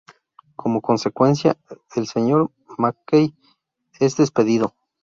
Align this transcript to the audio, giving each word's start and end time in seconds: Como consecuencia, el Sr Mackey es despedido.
Como 0.55 0.81
consecuencia, 0.81 1.59
el 1.95 2.07
Sr 2.07 2.49
Mackey 2.79 3.35
es 3.99 4.17
despedido. 4.17 4.73